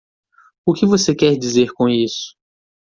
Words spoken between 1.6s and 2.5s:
com isso?